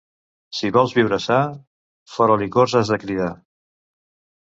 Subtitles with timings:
[0.59, 1.37] Si vols viure sa,
[2.17, 3.33] fora licors has de cridar.